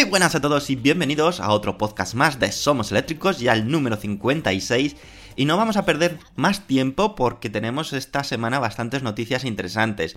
[0.00, 3.70] Muy buenas a todos y bienvenidos a otro podcast más de Somos Eléctricos, ya el
[3.70, 4.96] número 56.
[5.36, 10.16] Y no vamos a perder más tiempo porque tenemos esta semana bastantes noticias interesantes,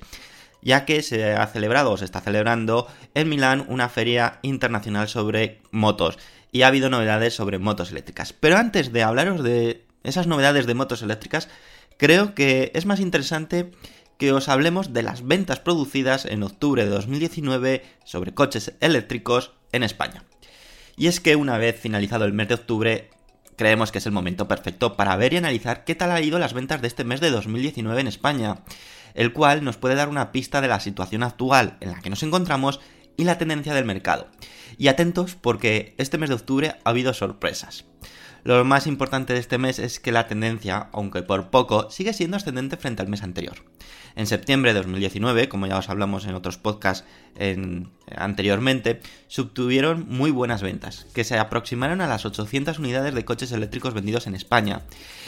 [0.61, 5.59] ya que se ha celebrado o se está celebrando en Milán una feria internacional sobre
[5.71, 6.17] motos
[6.53, 8.31] y ha habido novedades sobre motos eléctricas.
[8.31, 11.49] Pero antes de hablaros de esas novedades de motos eléctricas,
[11.97, 13.71] creo que es más interesante
[14.17, 19.83] que os hablemos de las ventas producidas en octubre de 2019 sobre coches eléctricos en
[19.83, 20.23] España.
[20.95, 23.09] Y es que una vez finalizado el mes de octubre,
[23.57, 26.53] creemos que es el momento perfecto para ver y analizar qué tal ha ido las
[26.53, 28.63] ventas de este mes de 2019 en España,
[29.13, 32.23] el cual nos puede dar una pista de la situación actual en la que nos
[32.23, 32.79] encontramos
[33.17, 34.27] y la tendencia del mercado.
[34.77, 37.85] Y atentos porque este mes de octubre ha habido sorpresas.
[38.43, 42.35] Lo más importante de este mes es que la tendencia, aunque por poco, sigue siendo
[42.37, 43.55] ascendente frente al mes anterior.
[44.15, 47.05] En septiembre de 2019, como ya os hablamos en otros podcasts
[47.35, 53.25] en- anteriormente, se obtuvieron muy buenas ventas, que se aproximaron a las 800 unidades de
[53.25, 54.81] coches eléctricos vendidos en España.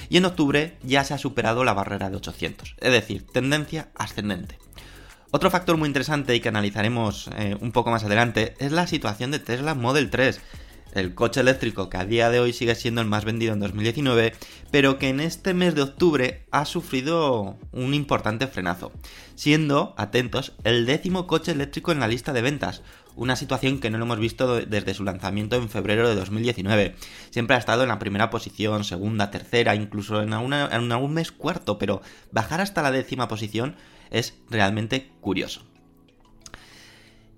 [0.10, 4.60] Y en octubre ya se ha superado la barrera de 800, es decir, tendencia ascendente.
[5.32, 9.32] Otro factor muy interesante y que analizaremos eh, un poco más adelante es la situación
[9.32, 10.40] de Tesla Model 3,
[10.96, 14.34] el coche eléctrico que a día de hoy sigue siendo el más vendido en 2019,
[14.72, 18.92] pero que en este mes de octubre ha sufrido un importante frenazo,
[19.36, 22.82] siendo, atentos, el décimo coche eléctrico en la lista de ventas,
[23.18, 26.96] una situación que no lo hemos visto desde su lanzamiento en febrero de 2019.
[27.30, 31.32] Siempre ha estado en la primera posición, segunda, tercera, incluso en, alguna- en algún mes
[31.32, 32.02] cuarto, pero
[32.32, 33.76] bajar hasta la décima posición
[34.12, 35.62] es realmente curioso.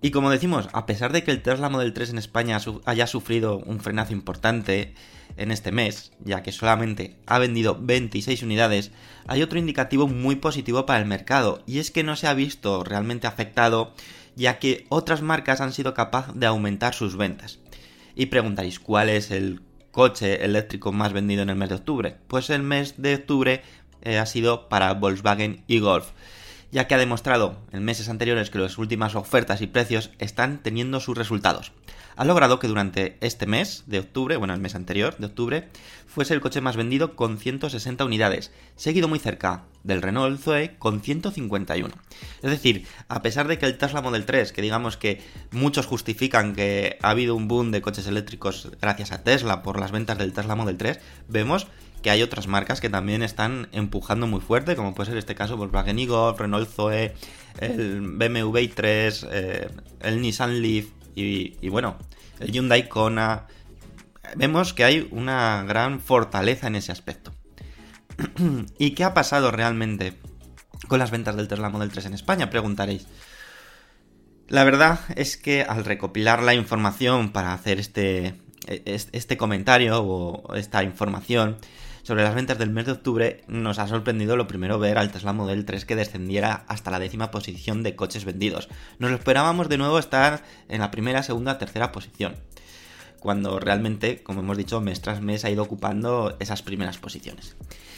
[0.02, 3.58] Y como decimos, a pesar de que el Tesla Model 3 en España haya sufrido
[3.58, 4.94] un frenazo importante
[5.38, 8.92] en este mes, ya que solamente ha vendido 26 unidades,
[9.28, 12.84] hay otro indicativo muy positivo para el mercado, y es que no se ha visto
[12.84, 13.94] realmente afectado,
[14.36, 17.60] ya que otras marcas han sido capaces de aumentar sus ventas.
[18.16, 22.18] Y preguntaréis, ¿cuál es el coche eléctrico más vendido en el mes de octubre?
[22.28, 23.64] Pues el mes de octubre
[24.04, 26.12] eh, ha sido para Volkswagen y Golf
[26.72, 31.00] ya que ha demostrado en meses anteriores que las últimas ofertas y precios están teniendo
[31.00, 31.72] sus resultados.
[32.18, 35.70] Ha logrado que durante este mes de octubre, bueno, el mes anterior de octubre,
[36.08, 41.02] fuese el coche más vendido con 160 unidades, seguido muy cerca del Renault Zoe con
[41.02, 41.94] 151.
[42.42, 46.56] Es decir, a pesar de que el Tesla Model 3, que digamos que muchos justifican
[46.56, 50.34] que ha habido un boom de coches eléctricos gracias a Tesla por las ventas del
[50.34, 51.68] Tesla Model 3, vemos
[52.02, 55.58] que hay otras marcas que también están empujando muy fuerte, como puede ser este caso
[55.58, 57.14] Volkswagen Golf, Renault Zoe,
[57.60, 59.70] el BMW i3, eh,
[60.02, 60.86] el Nissan Leaf
[61.16, 61.98] y, y bueno,
[62.40, 63.48] el Hyundai Kona.
[64.36, 67.32] Vemos que hay una gran fortaleza en ese aspecto.
[68.78, 70.14] ¿Y qué ha pasado realmente
[70.88, 72.50] con las ventas del Tesla Model 3 en España?
[72.50, 73.08] Preguntaréis.
[74.48, 78.36] La verdad es que al recopilar la información para hacer este,
[78.68, 81.58] es- este comentario o esta información
[82.08, 85.34] sobre las ventas del mes de octubre, nos ha sorprendido lo primero ver al Tesla
[85.34, 88.70] Model 3 que descendiera hasta la décima posición de coches vendidos.
[88.98, 92.38] Nos esperábamos de nuevo estar en la primera, segunda, tercera posición.
[93.20, 97.58] Cuando realmente, como hemos dicho, mes tras mes ha ido ocupando esas primeras posiciones.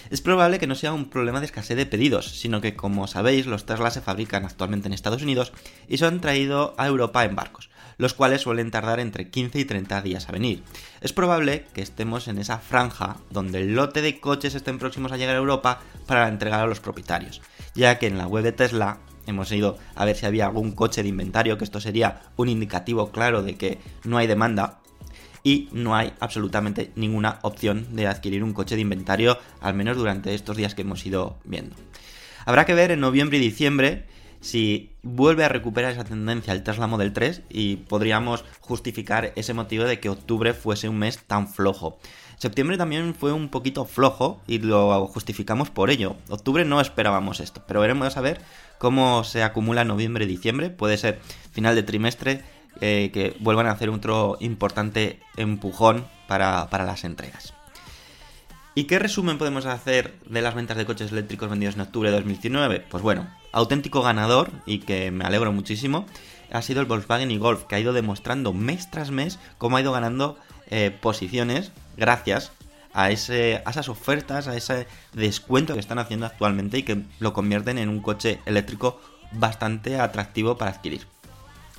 [0.09, 3.45] Es probable que no sea un problema de escasez de pedidos, sino que, como sabéis,
[3.45, 5.53] los Tesla se fabrican actualmente en Estados Unidos
[5.87, 10.01] y son traídos a Europa en barcos, los cuales suelen tardar entre 15 y 30
[10.01, 10.63] días a venir.
[11.01, 15.17] Es probable que estemos en esa franja donde el lote de coches estén próximos a
[15.17, 17.41] llegar a Europa para entregar a los propietarios,
[17.75, 21.03] ya que en la web de Tesla hemos ido a ver si había algún coche
[21.03, 24.79] de inventario, que esto sería un indicativo claro de que no hay demanda,
[25.43, 30.33] y no hay absolutamente ninguna opción de adquirir un coche de inventario, al menos durante
[30.33, 31.75] estos días que hemos ido viendo.
[32.45, 34.05] Habrá que ver en noviembre y diciembre
[34.41, 39.83] si vuelve a recuperar esa tendencia el Tesla Model 3 y podríamos justificar ese motivo
[39.83, 41.97] de que octubre fuese un mes tan flojo.
[42.37, 46.15] Septiembre también fue un poquito flojo y lo justificamos por ello.
[46.29, 48.39] Octubre no esperábamos esto, pero veremos a ver
[48.77, 50.69] cómo se acumula noviembre y diciembre.
[50.69, 51.19] Puede ser
[51.51, 52.43] final de trimestre
[52.79, 57.53] eh, que vuelvan a hacer otro importante empujón para, para las entregas.
[58.75, 62.17] ¿Y qué resumen podemos hacer de las ventas de coches eléctricos vendidos en octubre de
[62.17, 62.85] 2019?
[62.89, 66.05] Pues bueno, auténtico ganador, y que me alegro muchísimo,
[66.51, 69.81] ha sido el Volkswagen y Golf, que ha ido demostrando mes tras mes cómo ha
[69.81, 70.37] ido ganando
[70.69, 72.51] eh, posiciones gracias
[72.93, 77.89] a, esas ofertas, a ese descuento que están haciendo actualmente y que lo convierten en
[77.89, 79.01] un coche eléctrico
[79.31, 81.05] bastante atractivo para adquirir.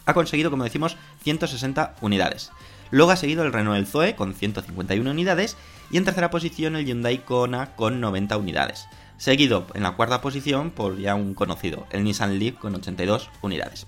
[0.07, 2.51] Ha conseguido, como decimos, 160 unidades.
[2.91, 5.57] Luego ha seguido el Renault El Zoe con 151 unidades
[5.91, 8.87] y en tercera posición el Hyundai Kona con 90 unidades.
[9.17, 13.87] Seguido en la cuarta posición por ya un conocido, el Nissan Leaf con 82 unidades.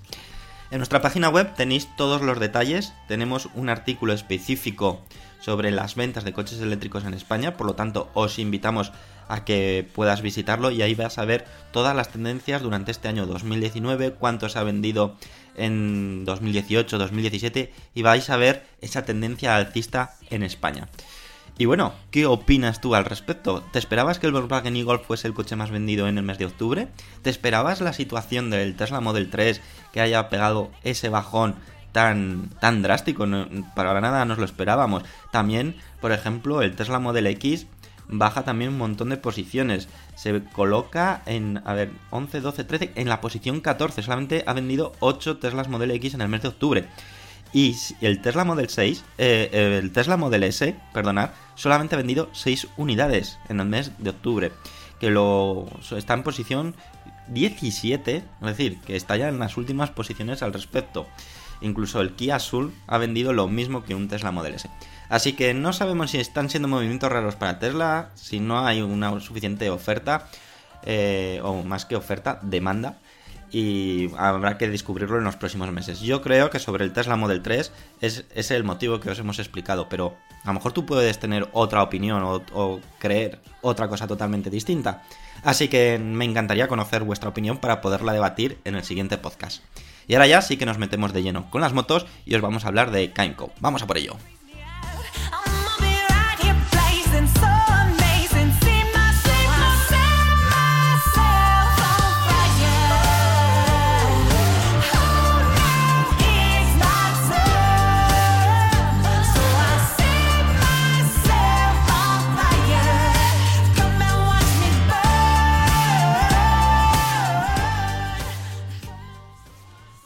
[0.71, 5.03] En nuestra página web tenéis todos los detalles, tenemos un artículo específico
[5.41, 8.93] sobre las ventas de coches eléctricos en España, por lo tanto os invitamos
[9.29, 13.27] a que puedas visitarlo y ahí vas a ver todas las tendencias durante este año
[13.27, 15.17] 2019, cuánto se ha vendido
[15.57, 20.89] en 2018, 2017 y vais a ver esa tendencia alcista en España.
[21.59, 23.63] Y bueno, ¿qué opinas tú al respecto?
[23.73, 26.47] ¿Te esperabas que el Volkswagen e-Golf fuese el coche más vendido en el mes de
[26.47, 26.89] octubre?
[27.23, 29.61] ¿Te esperabas la situación del Tesla Model 3
[29.93, 31.55] que haya pegado ese bajón
[31.93, 33.27] tan, tan drástico?
[33.75, 35.05] para nada nos lo esperábamos.
[35.31, 37.67] También, por ejemplo, el Tesla Model X
[38.09, 39.89] baja también un montón de posiciones.
[40.15, 44.03] Se coloca en, a ver, 11, 12, 13, en la posición 14.
[44.03, 46.89] Solamente ha vendido 8 Teslas Model X en el mes de octubre.
[47.53, 52.69] Y el Tesla Model 6, eh, el Tesla Model S, perdonad, solamente ha vendido 6
[52.77, 54.53] unidades en el mes de octubre.
[54.99, 56.75] Que lo está en posición
[57.29, 61.07] 17, es decir, que está ya en las últimas posiciones al respecto.
[61.61, 64.69] Incluso el Kia Soul ha vendido lo mismo que un Tesla Model S.
[65.09, 69.21] Así que no sabemos si están siendo movimientos raros para Tesla, si no hay una
[69.21, 70.29] suficiente oferta,
[70.85, 72.99] eh, o más que oferta, demanda
[73.53, 76.01] y habrá que descubrirlo en los próximos meses.
[76.01, 77.71] Yo creo que sobre el Tesla Model 3
[78.01, 81.49] es, es el motivo que os hemos explicado, pero a lo mejor tú puedes tener
[81.53, 85.03] otra opinión o, o, creer otra cosa totalmente distinta.
[85.45, 89.63] Así que me encantaría conocer vuestra opinión para poderla debatir en el siguiente podcast.
[90.09, 92.65] Y ahora ya sí que nos metemos de lleno con las motos y os vamos
[92.65, 93.53] a hablar de Kaimco.
[93.61, 94.17] Vamos a por ello.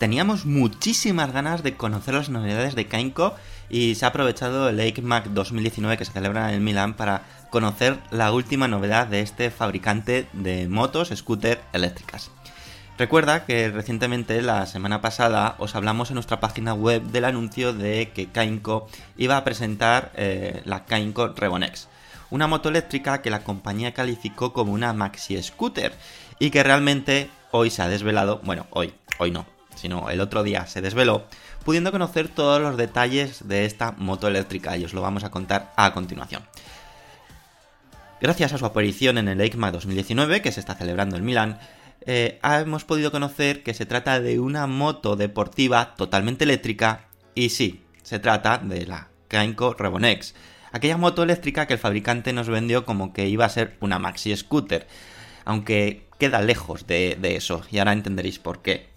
[0.07, 3.35] Teníamos muchísimas ganas de conocer las novedades de Kainco
[3.69, 8.31] y se ha aprovechado el EICMAC 2019 que se celebra en Milán para conocer la
[8.31, 12.31] última novedad de este fabricante de motos, scooter eléctricas.
[12.97, 18.13] Recuerda que recientemente, la semana pasada, os hablamos en nuestra página web del anuncio de
[18.15, 18.87] que Kainco
[19.17, 21.89] iba a presentar eh, la Kainco Revonex,
[22.31, 25.93] una moto eléctrica que la compañía calificó como una maxi scooter
[26.39, 30.67] y que realmente hoy se ha desvelado, bueno, hoy, hoy no, sino el otro día
[30.67, 31.27] se desveló,
[31.65, 35.73] pudiendo conocer todos los detalles de esta moto eléctrica y os lo vamos a contar
[35.77, 36.43] a continuación.
[38.21, 41.59] Gracias a su aparición en el EICMA 2019, que se está celebrando en Milán,
[42.07, 47.85] eh, hemos podido conocer que se trata de una moto deportiva totalmente eléctrica y sí,
[48.03, 50.35] se trata de la Kainco Revonex,
[50.73, 54.35] aquella moto eléctrica que el fabricante nos vendió como que iba a ser una maxi
[54.37, 54.87] scooter,
[55.45, 58.96] aunque queda lejos de eso y ahora entenderéis por qué.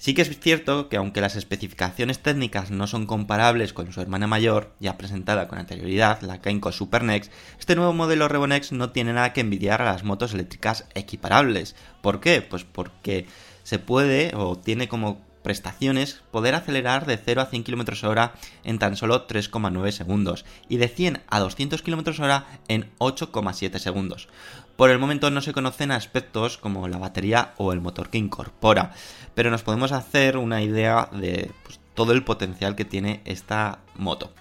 [0.00, 4.26] Sí que es cierto que aunque las especificaciones técnicas no son comparables con su hermana
[4.26, 9.34] mayor, ya presentada con anterioridad, la Kainco Supernex, este nuevo modelo Revonex no tiene nada
[9.34, 11.76] que envidiar a las motos eléctricas equiparables.
[12.00, 12.40] ¿Por qué?
[12.40, 13.26] Pues porque
[13.62, 18.78] se puede o tiene como prestaciones poder acelerar de 0 a 100 km hora en
[18.78, 24.28] tan solo 3,9 segundos y de 100 a 200 km hora en 8,7 segundos.
[24.76, 28.92] Por el momento no se conocen aspectos como la batería o el motor que incorpora,
[29.34, 34.32] pero nos podemos hacer una idea de pues, todo el potencial que tiene esta moto.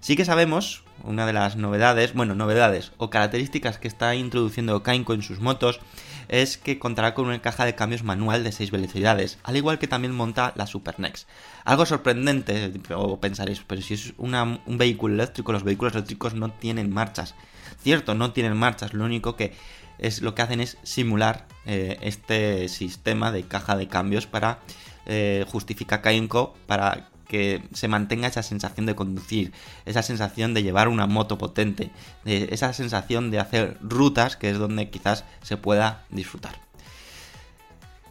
[0.00, 5.14] Sí que sabemos, una de las novedades, bueno, novedades o características que está introduciendo Kainco
[5.14, 5.80] en sus motos
[6.28, 9.88] es que contará con una caja de cambios manual de 6 velocidades, al igual que
[9.88, 11.28] también monta la Super Next.
[11.64, 16.92] Algo sorprendente, o pensaréis, pero si es un vehículo eléctrico, los vehículos eléctricos no tienen
[16.92, 17.34] marchas.
[17.80, 19.52] Cierto, no tienen marchas, lo único que
[19.98, 24.60] es lo que hacen es simular eh, este sistema de caja de cambios para
[25.06, 29.52] eh, justificar Kainco para que se mantenga esa sensación de conducir,
[29.84, 31.90] esa sensación de llevar una moto potente,
[32.24, 36.66] esa sensación de hacer rutas que es donde quizás se pueda disfrutar.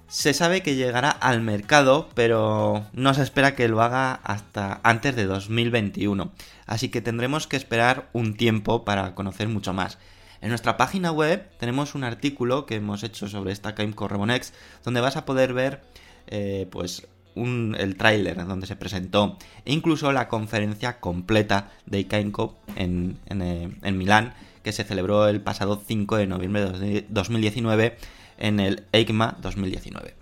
[0.07, 5.15] Se sabe que llegará al mercado, pero no se espera que lo haga hasta antes
[5.15, 6.31] de 2021,
[6.67, 9.98] así que tendremos que esperar un tiempo para conocer mucho más.
[10.41, 14.53] En nuestra página web tenemos un artículo que hemos hecho sobre esta Caimco Rebonex,
[14.84, 15.81] donde vas a poder ver
[16.27, 23.18] eh, pues el tráiler donde se presentó e incluso la conferencia completa de Caimco en,
[23.27, 27.98] en, eh, en Milán, que se celebró el pasado 5 de noviembre de 2019
[28.38, 30.15] en el EICMA 2019,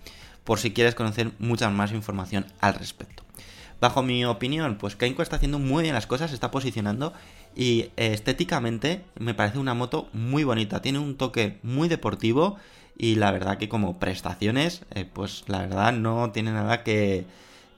[0.44, 3.24] por si quieres conocer mucha más información al respecto.
[3.80, 7.12] Bajo mi opinión, pues Kainco está haciendo muy bien las cosas, se está posicionando
[7.54, 12.56] y eh, estéticamente me parece una moto muy bonita, tiene un toque muy deportivo
[12.96, 17.26] y la verdad que como prestaciones, eh, pues la verdad no tiene nada que,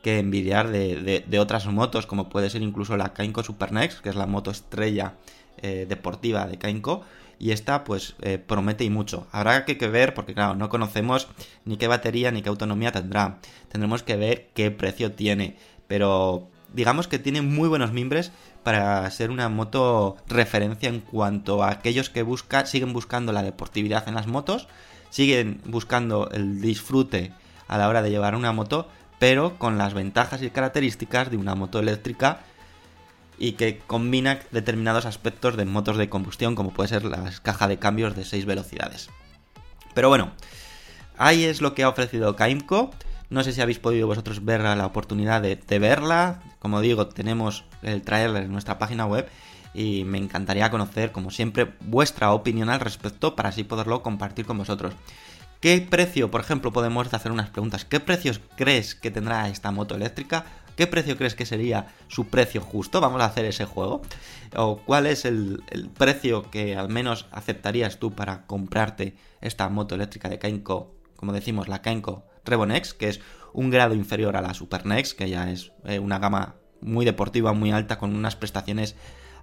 [0.02, 4.08] que envidiar de, de- otras motos, como puede ser incluso la Kainco Super Next, que
[4.10, 5.14] es la moto estrella
[5.58, 7.02] eh, deportiva de Kainco.
[7.38, 9.26] Y esta, pues, eh, promete y mucho.
[9.30, 11.28] Habrá que, que ver, porque claro, no conocemos
[11.66, 13.40] ni qué batería ni qué autonomía tendrá.
[13.70, 15.56] Tendremos que ver qué precio tiene.
[15.86, 18.32] Pero digamos que tiene muy buenos mimbres
[18.62, 24.08] para ser una moto referencia en cuanto a aquellos que busca, siguen buscando la deportividad
[24.08, 24.66] en las motos,
[25.16, 27.32] siguen buscando el disfrute
[27.68, 28.86] a la hora de llevar una moto,
[29.18, 32.40] pero con las ventajas y características de una moto eléctrica
[33.38, 37.78] y que combina determinados aspectos de motos de combustión, como puede ser la caja de
[37.78, 39.08] cambios de 6 velocidades.
[39.94, 40.32] Pero bueno,
[41.16, 42.90] ahí es lo que ha ofrecido Kaimco.
[43.30, 46.42] No sé si habéis podido vosotros ver la oportunidad de, de verla.
[46.58, 49.26] Como digo, tenemos el trailer en nuestra página web
[49.76, 54.56] y me encantaría conocer, como siempre, vuestra opinión al respecto para así poderlo compartir con
[54.56, 54.94] vosotros.
[55.60, 57.84] ¿Qué precio, por ejemplo, podemos hacer unas preguntas?
[57.84, 60.46] ¿Qué precios crees que tendrá esta moto eléctrica?
[60.76, 63.02] ¿Qué precio crees que sería su precio justo?
[63.02, 64.00] Vamos a hacer ese juego.
[64.56, 65.62] ¿O cuál es el,
[65.98, 70.94] precio que al menos aceptarías tú para comprarte esta moto eléctrica de Kainco?
[71.16, 73.20] Como decimos, la Kainco Rebonex, que es
[73.52, 77.52] un grado inferior a la Super Next, que ya es eh, una gama muy deportiva,
[77.52, 78.96] muy alta, con unas prestaciones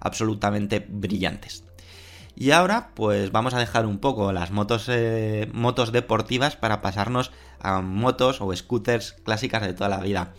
[0.04, 1.64] absolutamente brillantes.
[2.36, 7.30] Y ahora, pues vamos a dejar un poco las motos, eh, motos deportivas para pasarnos
[7.60, 10.34] a motos o scooters clásicas de toda la vida.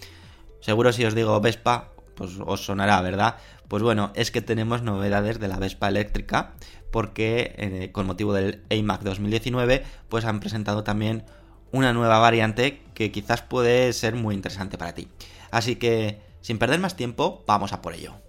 [0.59, 3.37] Seguro si os digo Vespa, pues os sonará, ¿verdad?
[3.67, 6.53] Pues bueno, es que tenemos novedades de la Vespa eléctrica,
[6.91, 11.25] porque eh, con motivo del AMAC 2019, pues han presentado también
[11.71, 15.07] una nueva variante que quizás puede ser muy interesante para ti.
[15.51, 18.24] Así que, sin perder más tiempo, vamos a por ello.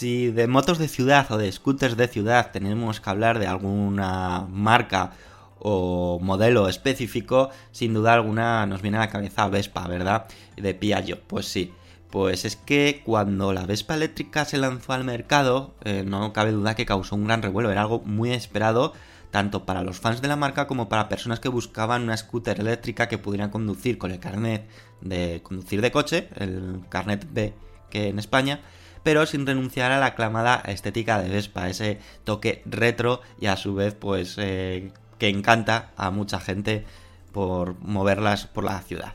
[0.00, 4.46] Si de motos de ciudad o de scooters de ciudad tenemos que hablar de alguna
[4.48, 5.12] marca
[5.58, 10.24] o modelo específico, sin duda alguna nos viene a la cabeza Vespa, ¿verdad?
[10.56, 11.74] De Piaggio, pues sí.
[12.08, 16.74] Pues es que cuando la Vespa eléctrica se lanzó al mercado, eh, no cabe duda
[16.74, 18.94] que causó un gran revuelo, era algo muy esperado
[19.30, 23.06] tanto para los fans de la marca como para personas que buscaban una scooter eléctrica
[23.06, 24.66] que pudieran conducir con el carnet
[25.02, 27.52] de conducir de coche, el carnet B
[27.90, 28.60] que en España,
[29.02, 33.74] pero sin renunciar a la aclamada estética de Vespa, ese toque retro y a su
[33.74, 36.84] vez pues eh, que encanta a mucha gente
[37.32, 39.14] por moverlas por la ciudad.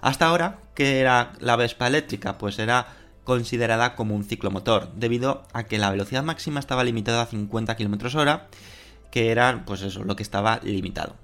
[0.00, 2.36] Hasta ahora, ¿qué era la Vespa eléctrica?
[2.36, 2.88] Pues era
[3.24, 8.14] considerada como un ciclomotor, debido a que la velocidad máxima estaba limitada a 50 km
[8.16, 8.48] hora,
[9.10, 11.16] que era pues eso, lo que estaba limitado.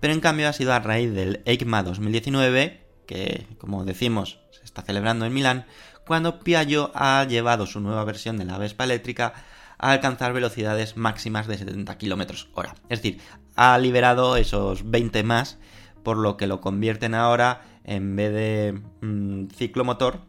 [0.00, 4.82] Pero en cambio ha sido a raíz del EICMA 2019, que como decimos se está
[4.82, 5.66] celebrando en Milán,
[6.08, 9.34] cuando Piaggio ha llevado su nueva versión de la Vespa eléctrica
[9.78, 12.74] a alcanzar velocidades máximas de 70 km hora.
[12.88, 13.20] Es decir,
[13.54, 15.58] ha liberado esos 20 más,
[16.02, 20.22] por lo que lo convierten ahora en vez de mm, ciclomotor,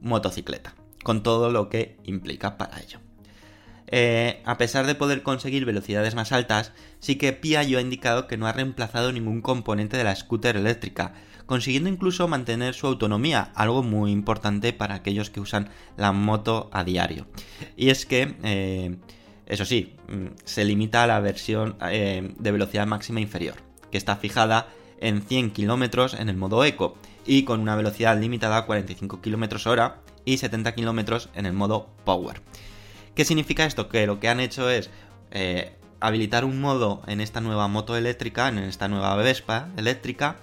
[0.00, 2.98] motocicleta, con todo lo que implica para ello.
[3.86, 8.36] eh, a pesar de poder conseguir velocidades más altas, sí que Piaggio ha indicado que
[8.36, 11.14] no ha reemplazado ningún componente de la scooter eléctrica,
[11.46, 16.84] consiguiendo incluso mantener su autonomía, algo muy importante para aquellos que usan la moto a
[16.84, 17.26] diario.
[17.76, 18.96] Y es que, eh,
[19.46, 23.56] eso sí, mm, se limita a la versión eh, de velocidad máxima inferior,
[23.90, 24.68] que está fijada
[25.00, 26.96] en 100 km en el modo eco
[27.26, 31.88] y con una velocidad limitada a 45 km hora y 70 km en el modo
[32.04, 32.40] power.
[33.14, 33.88] ¿Qué significa esto?
[33.88, 34.90] Que lo que han hecho es
[35.30, 40.36] eh, habilitar un modo en esta nueva moto eléctrica, en esta nueva Vespa eléctrica,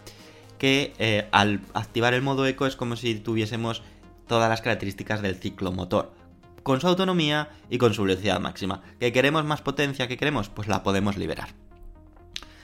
[0.61, 3.81] que eh, al activar el modo eco es como si tuviésemos
[4.27, 6.13] todas las características del ciclomotor,
[6.61, 8.83] con su autonomía y con su velocidad máxima.
[8.99, 10.49] ¿Que queremos más potencia que queremos?
[10.49, 11.49] Pues la podemos liberar.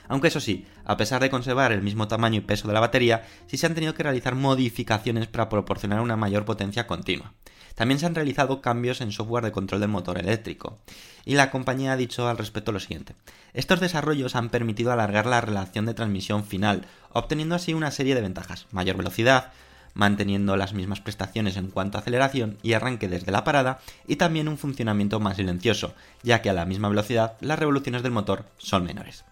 [0.06, 3.26] Aunque eso sí, a pesar de conservar el mismo tamaño y peso de la batería,
[3.48, 7.34] sí se han tenido que realizar modificaciones para proporcionar una mayor potencia continua.
[7.78, 10.78] También se han realizado cambios en software de control del motor eléctrico.
[11.24, 13.14] Y la compañía ha dicho al respecto lo siguiente.
[13.54, 18.20] Estos desarrollos han permitido alargar la relación de transmisión final, obteniendo así una serie de
[18.20, 18.66] ventajas.
[18.72, 19.52] Mayor velocidad,
[19.94, 24.48] manteniendo las mismas prestaciones en cuanto a aceleración y arranque desde la parada, y también
[24.48, 25.94] un funcionamiento más silencioso,
[26.24, 29.24] ya que a la misma velocidad las revoluciones del motor son menores.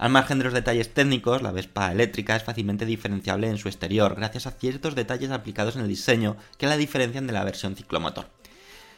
[0.00, 4.14] Al margen de los detalles técnicos, la Vespa eléctrica es fácilmente diferenciable en su exterior
[4.14, 8.30] gracias a ciertos detalles aplicados en el diseño que la diferencian de la versión ciclomotor.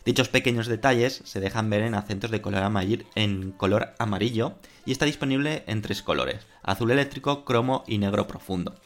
[0.05, 2.63] Dichos pequeños detalles se dejan ver en acentos de color,
[3.17, 4.55] en color amarillo
[4.87, 8.77] y está disponible en tres colores, azul eléctrico, cromo y negro profundo.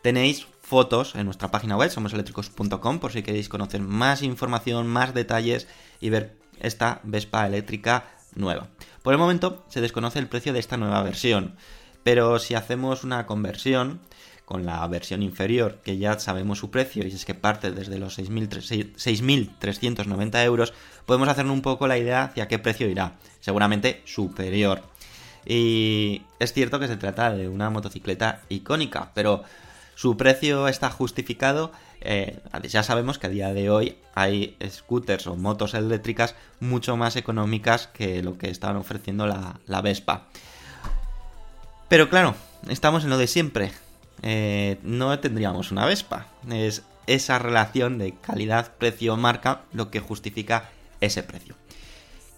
[0.00, 5.68] Tenéis fotos en nuestra página web somoseléctricos.com por si queréis conocer más información, más detalles
[6.00, 8.68] y ver esta Vespa eléctrica nueva.
[9.02, 11.54] Por el momento se desconoce el precio de esta nueva versión,
[12.02, 14.00] pero si hacemos una conversión
[14.44, 18.18] con la versión inferior, que ya sabemos su precio y es que parte desde los
[18.18, 20.74] 6.390 euros,
[21.06, 23.14] podemos hacernos un poco la idea hacia qué precio irá.
[23.40, 24.82] Seguramente superior.
[25.46, 29.42] Y es cierto que se trata de una motocicleta icónica, pero
[29.94, 31.72] su precio está justificado
[32.04, 37.16] eh, ya sabemos que a día de hoy hay scooters o motos eléctricas mucho más
[37.16, 40.28] económicas que lo que estaban ofreciendo la, Vespa.
[41.88, 42.34] Pero claro,
[42.68, 43.72] estamos en lo de siempre.
[44.22, 46.26] Eh, no tendríamos una Vespa.
[46.50, 51.56] Es esa relación de calidad, precio, marca lo que justifica ese precio.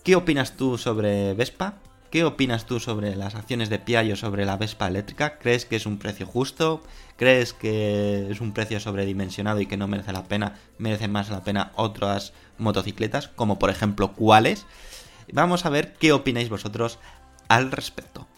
[0.03, 1.75] ¿Qué opinas tú sobre Vespa?
[2.15, 5.37] ¿Qué opinas tú sobre las acciones de Piaggio sobre la Vespa eléctrica?
[5.37, 6.81] ¿Crees que es un precio justo?
[7.17, 11.43] ¿Crees que es un precio sobredimensionado y que no merece la pena, merece más la
[11.43, 14.65] pena otras motocicletas, como por ejemplo cuáles?
[15.33, 17.01] Vamos a ver qué opináis vosotros
[17.49, 18.29] al respecto.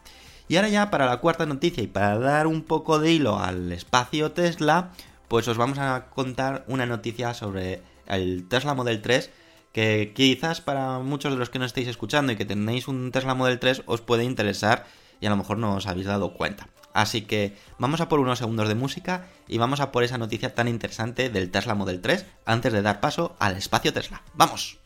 [0.49, 3.71] Y ahora ya para la cuarta noticia y para dar un poco de hilo al
[3.73, 4.93] espacio Tesla,
[5.29, 9.31] pues os vamos a contar una noticia sobre el Tesla Model 3
[9.77, 13.35] que quizás para muchos de los que no estéis escuchando y que tenéis un Tesla
[13.35, 14.87] Model 3 os puede interesar
[15.21, 16.69] y a lo mejor no os habéis dado cuenta.
[16.95, 20.55] Así que vamos a por unos segundos de música y vamos a por esa noticia
[20.55, 24.23] tan interesante del Tesla Model 3 antes de dar paso al espacio Tesla.
[24.33, 24.79] ¡Vamos!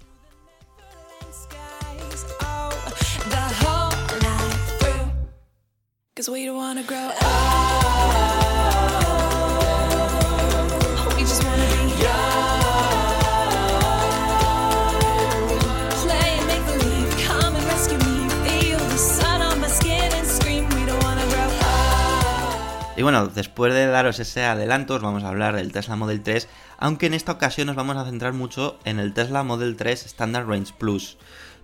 [23.01, 26.47] Y bueno, después de daros ese adelanto, os vamos a hablar del Tesla Model 3,
[26.77, 30.47] aunque en esta ocasión nos vamos a centrar mucho en el Tesla Model 3 Standard
[30.47, 31.17] Range Plus.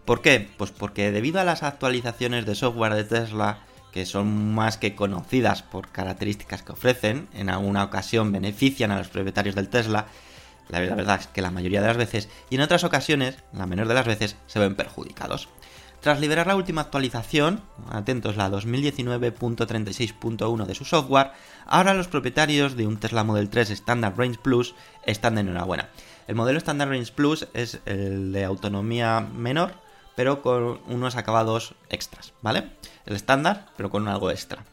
[0.07, 0.49] ¿Por qué?
[0.57, 3.59] Pues porque debido a las actualizaciones de software de Tesla,
[3.92, 9.09] que son más que conocidas por características que ofrecen, en alguna ocasión benefician a los
[9.09, 10.07] propietarios del Tesla,
[10.70, 13.88] la verdad es que la mayoría de las veces, y en otras ocasiones, la menor
[13.88, 15.51] de las veces, se ven perjudicados.
[16.06, 21.32] Tras liberar la última actualización, atentos la 2019.36.1 de su software,
[21.66, 25.88] ahora los propietarios de un Tesla Model 3 Standard Range Plus están de enhorabuena.
[26.28, 29.72] El modelo Standard Range Plus es el de autonomía menor,
[30.14, 32.70] pero con unos acabados extras, ¿vale?
[33.04, 34.64] El estándar, pero con algo extra.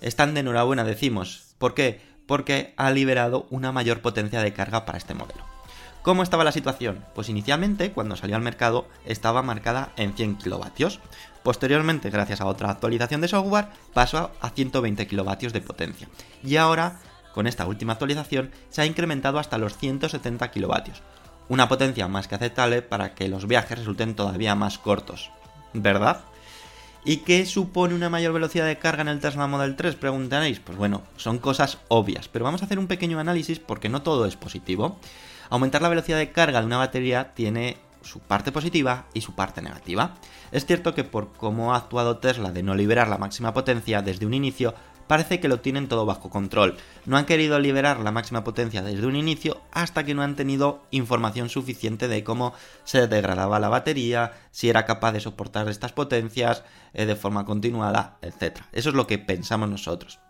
[0.00, 1.54] Están de enhorabuena, decimos.
[1.58, 2.00] ¿Por qué?
[2.26, 5.44] Porque ha liberado una mayor potencia de carga para este modelo.
[6.04, 7.02] ¿Cómo estaba la situación?
[7.14, 11.00] Pues inicialmente, cuando salió al mercado, estaba marcada en 100 kilovatios.
[11.42, 16.06] Posteriormente, gracias a otra actualización de software, pasó a 120 kilovatios de potencia.
[16.42, 17.00] Y ahora,
[17.32, 21.00] con esta última actualización, se ha incrementado hasta los 170 kilovatios.
[21.48, 25.30] Una potencia más que aceptable para que los viajes resulten todavía más cortos.
[25.72, 26.20] ¿Verdad?
[27.06, 29.94] ¿Y qué supone una mayor velocidad de carga en el Tesla Model 3?
[29.94, 30.60] Preguntaréis.
[30.60, 34.26] Pues bueno, son cosas obvias, pero vamos a hacer un pequeño análisis porque no todo
[34.26, 34.98] es positivo.
[35.50, 39.62] Aumentar la velocidad de carga de una batería tiene su parte positiva y su parte
[39.62, 40.14] negativa.
[40.52, 44.26] Es cierto que por cómo ha actuado Tesla de no liberar la máxima potencia desde
[44.26, 44.74] un inicio,
[45.06, 46.76] parece que lo tienen todo bajo control.
[47.06, 50.82] No han querido liberar la máxima potencia desde un inicio hasta que no han tenido
[50.90, 52.54] información suficiente de cómo
[52.84, 58.18] se degradaba la batería, si era capaz de soportar estas potencias eh, de forma continuada,
[58.22, 58.60] etc.
[58.72, 60.20] Eso es lo que pensamos nosotros.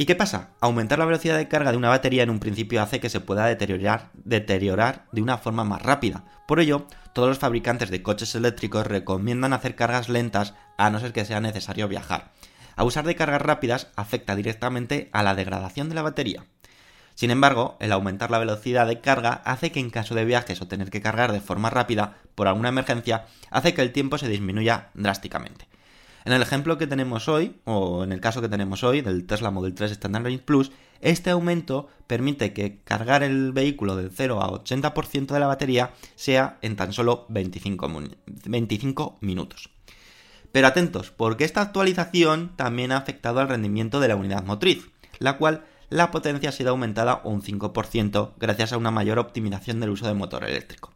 [0.00, 0.48] ¿Y qué pasa?
[0.62, 3.44] Aumentar la velocidad de carga de una batería en un principio hace que se pueda
[3.44, 6.24] deteriorar, deteriorar de una forma más rápida.
[6.48, 11.12] Por ello, todos los fabricantes de coches eléctricos recomiendan hacer cargas lentas a no ser
[11.12, 12.32] que sea necesario viajar.
[12.76, 16.46] Abusar de cargas rápidas afecta directamente a la degradación de la batería.
[17.14, 20.66] Sin embargo, el aumentar la velocidad de carga hace que en caso de viajes o
[20.66, 24.88] tener que cargar de forma rápida por alguna emergencia, hace que el tiempo se disminuya
[24.94, 25.69] drásticamente.
[26.24, 29.50] En el ejemplo que tenemos hoy, o en el caso que tenemos hoy del Tesla
[29.50, 34.50] Model 3 Standard Range Plus, este aumento permite que cargar el vehículo del 0 a
[34.50, 37.90] 80% de la batería sea en tan solo 25,
[38.44, 39.70] 25 minutos.
[40.52, 45.38] Pero atentos, porque esta actualización también ha afectado al rendimiento de la unidad motriz, la
[45.38, 50.06] cual la potencia ha sido aumentada un 5% gracias a una mayor optimización del uso
[50.06, 50.92] del motor eléctrico.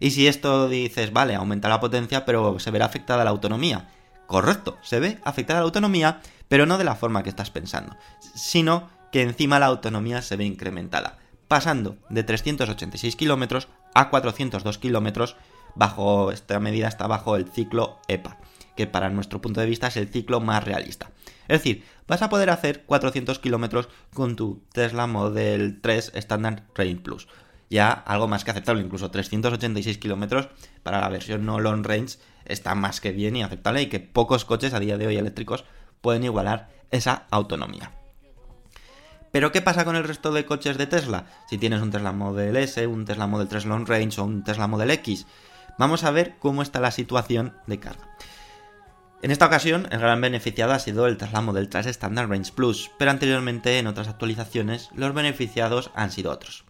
[0.00, 3.88] Y si esto dices, vale, aumenta la potencia, pero se verá afectada la autonomía.
[4.28, 7.96] Correcto, se ve afectada la autonomía, pero no de la forma que estás pensando,
[8.34, 11.16] sino que encima la autonomía se ve incrementada,
[11.48, 15.36] pasando de 386 kilómetros a 402 kilómetros,
[15.74, 18.36] bajo esta medida está bajo el ciclo EPA,
[18.76, 21.10] que para nuestro punto de vista es el ciclo más realista.
[21.48, 26.96] Es decir, vas a poder hacer 400 kilómetros con tu Tesla Model 3 Standard Range
[26.96, 27.28] Plus.
[27.70, 30.48] Ya algo más que aceptable, incluso 386 kilómetros
[30.82, 34.44] para la versión no long range está más que bien y aceptable y que pocos
[34.44, 35.64] coches a día de hoy eléctricos
[36.00, 37.92] pueden igualar esa autonomía.
[39.30, 41.26] Pero ¿qué pasa con el resto de coches de Tesla?
[41.48, 44.66] Si tienes un Tesla Model S, un Tesla Model 3 Long Range o un Tesla
[44.66, 45.26] Model X,
[45.78, 48.08] vamos a ver cómo está la situación de carga.
[49.20, 52.90] En esta ocasión, el gran beneficiado ha sido el Tesla Model 3 Standard Range Plus,
[52.98, 56.64] pero anteriormente en otras actualizaciones los beneficiados han sido otros.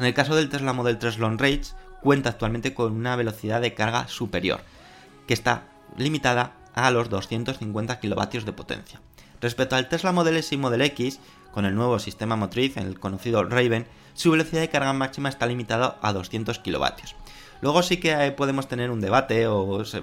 [0.00, 3.74] En el caso del Tesla Model 3 Long Range, cuenta actualmente con una velocidad de
[3.74, 4.62] carga superior,
[5.26, 5.64] que está
[5.98, 8.98] limitada a los 250 kilovatios de potencia.
[9.42, 11.20] Respecto al Tesla Model S y Model X,
[11.52, 15.98] con el nuevo sistema motriz, el conocido Raven, su velocidad de carga máxima está limitada
[16.00, 17.14] a 200 kilovatios.
[17.60, 20.02] Luego sí que podemos tener un debate o eh,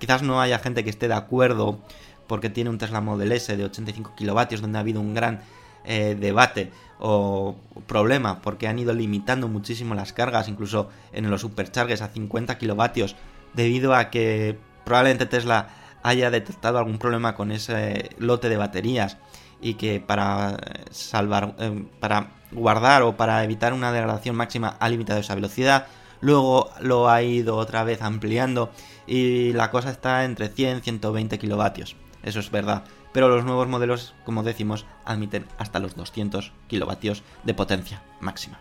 [0.00, 1.80] quizás no haya gente que esté de acuerdo
[2.26, 5.40] porque tiene un Tesla Model S de 85 kilovatios donde ha habido un gran
[5.84, 12.02] eh, debate o problema porque han ido limitando muchísimo las cargas, incluso en los superchargers
[12.02, 13.16] a 50 kilovatios
[13.54, 15.68] debido a que probablemente Tesla
[16.02, 19.18] haya detectado algún problema con ese lote de baterías
[19.60, 20.58] y que para
[20.90, 25.86] salvar, eh, para guardar o para evitar una degradación máxima ha limitado esa velocidad.
[26.20, 28.70] Luego lo ha ido otra vez ampliando
[29.06, 31.96] y la cosa está entre 100 y 120 kilovatios.
[32.22, 32.84] Eso es verdad.
[33.12, 38.58] Pero los nuevos modelos, como decimos, admiten hasta los 200 kilovatios de potencia máxima.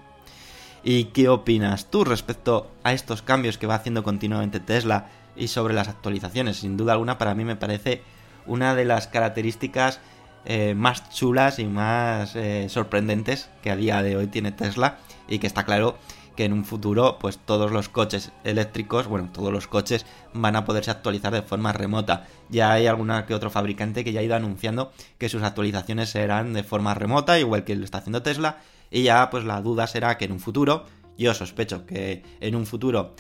[0.84, 5.74] ¿Y qué opinas tú respecto a estos cambios que va haciendo continuamente Tesla y sobre
[5.74, 6.58] las actualizaciones?
[6.58, 8.02] Sin duda alguna, para mí me parece
[8.48, 10.00] una de las características
[10.46, 15.38] eh, más chulas y más eh, sorprendentes que a día de hoy tiene Tesla y
[15.38, 15.98] que está claro
[16.42, 20.66] que en un futuro pues todos los coches eléctricos, bueno, todos los coches van a
[20.66, 22.26] poderse actualizar de forma remota.
[22.50, 26.54] Ya hay alguna que otro fabricante que ya ha ido anunciando que sus actualizaciones serán
[26.54, 28.58] de forma remota, igual que lo está haciendo Tesla,
[28.90, 32.66] y ya pues la duda será que en un futuro, yo sospecho que en un
[32.66, 33.14] futuro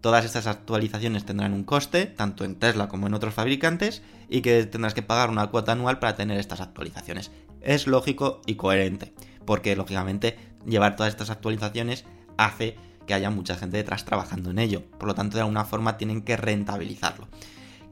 [0.00, 4.66] todas estas actualizaciones tendrán un coste, tanto en Tesla como en otros fabricantes, y que
[4.66, 7.32] tendrás que pagar una cuota anual para tener estas actualizaciones.
[7.60, 9.14] Es lógico y coherente,
[9.44, 12.04] porque lógicamente llevar todas estas actualizaciones
[12.38, 14.84] hace que haya mucha gente detrás trabajando en ello.
[14.98, 17.28] Por lo tanto, de alguna forma tienen que rentabilizarlo.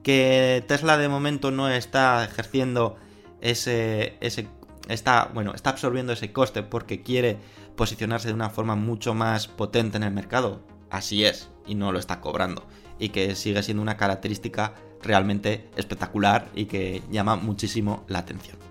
[0.03, 2.97] Que Tesla de momento no está ejerciendo
[3.41, 4.49] ese, ese
[4.89, 7.39] está, bueno, está absorbiendo ese coste porque quiere
[7.77, 10.65] posicionarse de una forma mucho más potente en el mercado.
[10.91, 12.67] Así es, y no lo está cobrando.
[12.99, 18.66] Y que sigue siendo una característica realmente espectacular y que llama muchísimo la atención.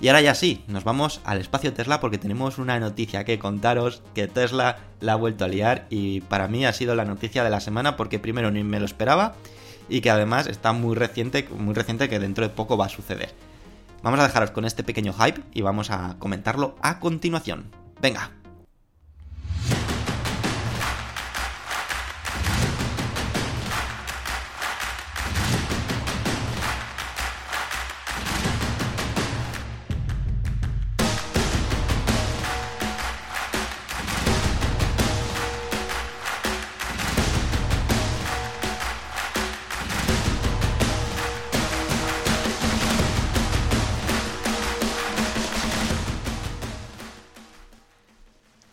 [0.00, 4.02] Y ahora ya sí, nos vamos al espacio Tesla porque tenemos una noticia que contaros
[4.14, 7.50] que Tesla la ha vuelto a liar y para mí ha sido la noticia de
[7.50, 9.34] la semana porque primero ni me lo esperaba
[9.90, 13.34] y que además está muy reciente, muy reciente que dentro de poco va a suceder.
[14.02, 17.70] Vamos a dejaros con este pequeño hype y vamos a comentarlo a continuación.
[18.00, 18.39] Venga.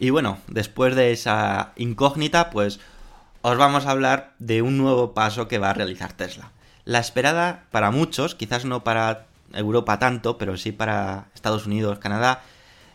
[0.07, 2.79] Y bueno, después de esa incógnita, pues
[3.41, 6.53] os vamos a hablar de un nuevo paso que va a realizar Tesla.
[6.85, 12.41] La esperada para muchos, quizás no para Europa tanto, pero sí para Estados Unidos, Canadá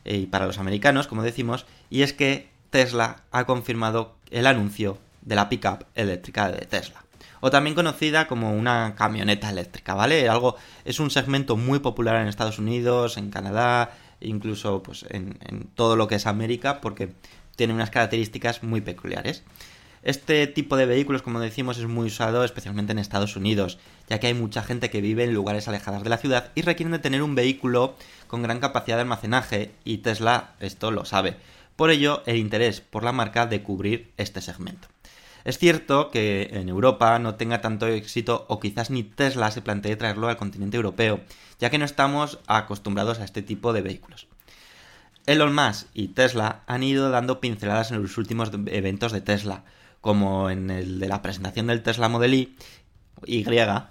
[0.06, 4.96] eh, y para los americanos, como decimos, y es que Tesla ha confirmado el anuncio
[5.20, 7.04] de la pickup eléctrica de Tesla.
[7.40, 10.30] O también conocida como una camioneta eléctrica, ¿vale?
[10.30, 13.90] Algo, es un segmento muy popular en Estados Unidos, en Canadá,
[14.22, 15.38] incluso pues, en,
[15.74, 17.12] todo lo que es América, porque
[17.56, 19.42] tiene unas características muy peculiares.
[20.02, 24.26] Este tipo de vehículos, como decimos, es muy usado especialmente en Estados Unidos, ya que
[24.26, 27.22] hay mucha gente que vive en lugares alejados de la ciudad y requieren de tener
[27.22, 27.94] un vehículo
[28.26, 31.36] con gran capacidad de almacenaje, y Tesla esto lo sabe.
[31.76, 34.88] Por ello, el interés por la marca de cubrir este segmento.
[35.44, 39.96] Es cierto que en Europa no tenga tanto éxito o quizás ni Tesla se plantee
[39.96, 41.20] traerlo al continente europeo,
[41.58, 44.28] ya que no estamos acostumbrados a este tipo de vehículos.
[45.26, 49.64] Elon Musk y Tesla han ido dando pinceladas en los últimos eventos de Tesla,
[50.00, 52.56] como en el de la presentación del Tesla Model Y,
[53.24, 53.44] Y,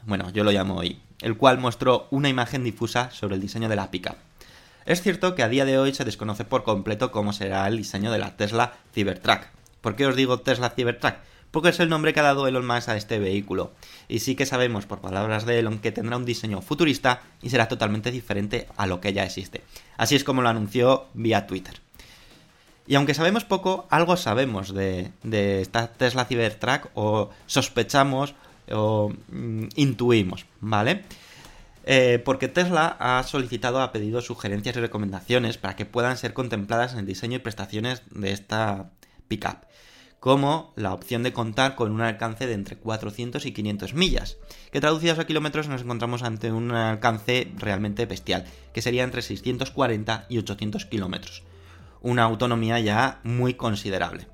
[0.06, 3.78] bueno, yo lo llamo Y, el cual mostró una imagen difusa sobre el diseño de
[3.78, 4.18] la pickup.
[4.86, 8.12] Es cierto que a día de hoy se desconoce por completo cómo será el diseño
[8.12, 9.46] de la Tesla Cybertruck.
[9.80, 11.16] ¿Por qué os digo Tesla Cybertruck?
[11.52, 13.72] Porque es el nombre que ha dado Elon Musk a este vehículo.
[14.08, 17.68] Y sí que sabemos, por palabras de Elon, que tendrá un diseño futurista y será
[17.68, 19.62] totalmente diferente a lo que ya existe.
[19.98, 21.82] Así es como lo anunció vía Twitter.
[22.88, 25.12] Y aunque sabemos poco, algo sabemos de,
[25.62, 28.34] esta Tesla Cybertruck o sospechamos
[28.72, 31.04] o mm, intuimos, ¿vale?
[31.84, 36.94] Eh, porque Tesla ha solicitado, ha pedido sugerencias y recomendaciones para que puedan ser contempladas
[36.94, 38.90] en el diseño y prestaciones de esta
[39.28, 39.66] pickup,
[40.22, 44.38] como la opción de contar con un alcance de entre 400 y 500 millas,
[44.72, 50.28] que traducidos a kilómetros nos encontramos ante un alcance realmente bestial, que sería entre 640
[50.30, 51.44] y 800 kilómetros
[52.02, 54.28] una autonomía ya muy considerable.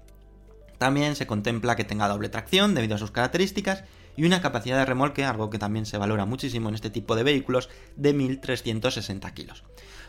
[0.77, 3.83] También se contempla que tenga doble tracción debido a sus características
[4.15, 7.23] y una capacidad de remolque, algo que también se valora muchísimo en este tipo de
[7.23, 9.63] vehículos, de 1.360 kilos.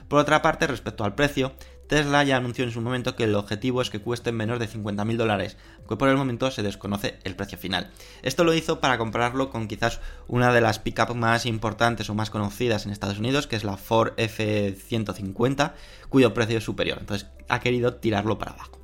[0.09, 1.53] Por otra parte, respecto al precio,
[1.88, 5.16] Tesla ya anunció en su momento que el objetivo es que cuesten menos de 50.000
[5.16, 7.90] dólares, aunque por el momento se desconoce el precio final.
[8.22, 12.31] Esto lo hizo para comprarlo con quizás una de las pickup más importantes o más
[12.31, 15.72] conocidas en Estados Unidos, que es la Ford F-150,
[16.11, 16.98] cuyo precio es superior.
[17.01, 18.79] Entonces ha querido tirarlo para abajo.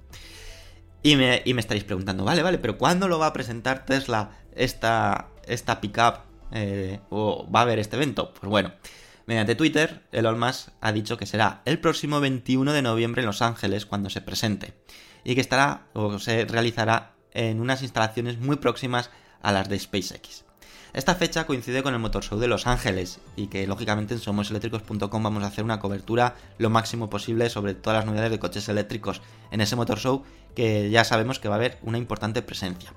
[1.02, 5.82] Y me, estaréis preguntando, vale, vale, pero ¿cuándo lo va a presentar Tesla esta, esta
[5.82, 6.20] pickup?
[6.52, 8.32] Eh, ¿O va a haber este evento?
[8.32, 8.72] Pues bueno,
[9.26, 13.42] mediante Twitter, Elon Musk ha dicho que será el próximo 21 de noviembre en Los
[13.42, 14.74] Ángeles cuando se presente.
[15.24, 19.10] Y que estará o se realizará en unas instalaciones muy próximas
[19.42, 20.44] a las de SpaceX.
[20.94, 25.22] Esta fecha coincide con el Motor Show de Los Ángeles y que lógicamente en somoseléctricos.com
[25.22, 29.20] vamos a hacer una cobertura lo máximo posible sobre todas las novedades de coches eléctricos
[29.50, 30.22] en ese Motor Show
[30.54, 32.92] que ya sabemos que va a haber una importante presencia.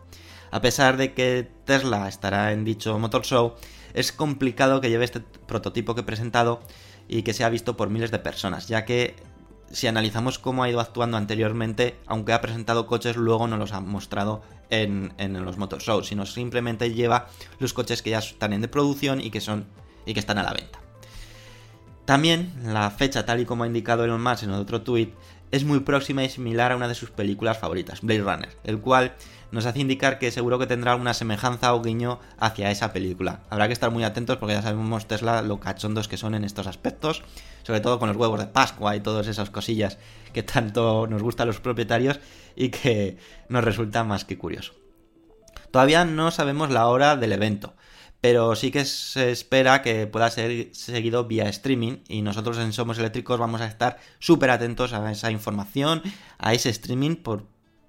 [0.52, 3.56] A pesar de que Tesla estará en dicho Motor Show,
[3.98, 6.62] es complicado que lleve este prototipo que he presentado
[7.08, 9.16] y que sea visto por miles de personas, ya que
[9.72, 13.82] si analizamos cómo ha ido actuando anteriormente, aunque ha presentado coches, luego no los ha
[13.82, 15.12] mostrado en,
[15.44, 19.32] los motor shows, sino simplemente lleva los coches que ya están en de producción y
[19.32, 19.66] que son
[20.06, 20.80] y que están a la venta.
[22.06, 25.12] También la fecha, tal y como ha indicado Elon Musk en otro tweet,
[25.50, 29.16] es muy próxima y similar a una de sus películas favoritas, Blade Runner, el cual
[29.52, 33.42] nos hace indicar que seguro que tendrá una semejanza o guiño hacia esa película.
[33.50, 36.68] Habrá que estar muy atentos porque ya sabemos Tesla lo cachondos que son en estos
[36.68, 37.24] aspectos,
[37.64, 39.98] sobre todo con los huevos de Pascua y todas esas cosillas
[40.34, 42.20] que tanto nos gustan los propietarios
[42.56, 43.18] y que
[43.50, 44.74] nos resulta más que curioso.
[45.72, 47.76] Todavía no sabemos la hora del evento,
[48.22, 52.98] pero sí que se espera que pueda ser seguido vía streaming y nosotros en Somos
[52.98, 56.02] Eléctricos vamos a estar súper atentos a esa información,
[56.38, 57.46] a ese streaming por,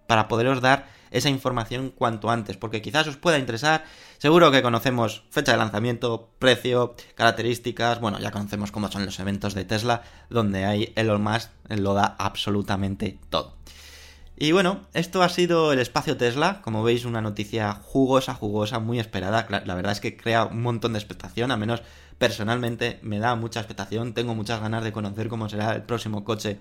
[0.07, 3.85] para poderos dar esa información cuanto antes, porque quizás os pueda interesar.
[4.19, 8.01] Seguro que conocemos fecha de lanzamiento, precio, características.
[8.01, 12.17] Bueno, ya conocemos cómo son los eventos de Tesla, donde hay Elon Musk lo da
[12.19, 13.59] absolutamente todo.
[14.41, 19.01] Y bueno, esto ha sido el espacio Tesla, como veis una noticia jugosa, jugosa, muy
[19.01, 21.83] esperada, la verdad es que crea un montón de expectación, a menos
[22.19, 26.61] personalmente me da mucha expectación, tengo muchas ganas de conocer cómo será el próximo coche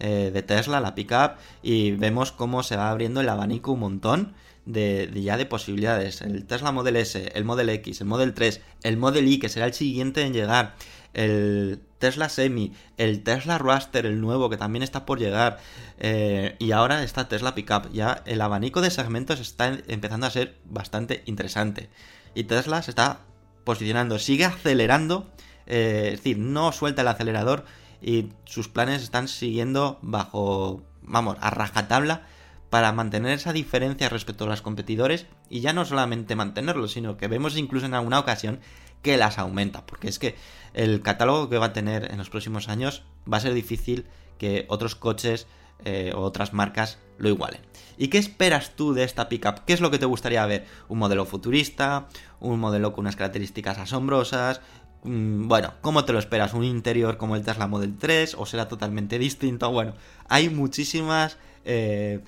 [0.00, 4.34] eh, de Tesla, la pickup, y vemos cómo se va abriendo el abanico un montón
[4.66, 6.22] de, ya de posibilidades.
[6.22, 9.66] El Tesla Model S, el Model X, el Model 3, el Model Y, que será
[9.66, 10.74] el siguiente en llegar,
[11.12, 15.58] el Tesla Semi, el Tesla Roadster, el nuevo, que también está por llegar,
[15.98, 17.92] eh, y ahora está Tesla Pickup.
[17.92, 21.88] Ya el abanico de segmentos está empezando a ser bastante interesante.
[22.34, 23.20] Y Tesla se está
[23.64, 25.30] posicionando, sigue acelerando,
[25.66, 27.64] eh, es decir, no suelta el acelerador
[28.04, 32.26] y sus planes están siguiendo bajo, vamos, a rajatabla
[32.68, 37.28] para mantener esa diferencia respecto a los competidores y ya no solamente mantenerlo, sino que
[37.28, 38.60] vemos incluso en alguna ocasión
[39.00, 40.34] que las aumenta, porque es que
[40.74, 44.66] el catálogo que va a tener en los próximos años va a ser difícil que
[44.68, 45.46] otros coches
[45.84, 47.60] eh, o otras marcas lo igualen.
[47.96, 49.64] ¿Y qué esperas tú de esta pickup?
[49.64, 50.66] ¿Qué es lo que te gustaría ver?
[50.88, 52.08] ¿Un modelo futurista?
[52.40, 54.60] ¿Un modelo con unas características asombrosas?
[55.04, 56.54] Mm, bueno, ¿cómo te lo esperas?
[56.54, 59.70] ¿Un interior como el Tesla Model 3 o será totalmente distinto?
[59.70, 59.94] Bueno,
[60.28, 61.38] hay muchísimas...
[61.64, 62.20] Eh,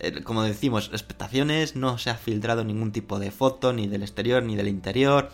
[0.00, 4.42] eh, como decimos, expectaciones, no se ha filtrado ningún tipo de foto, ni del exterior,
[4.42, 5.30] ni del interior.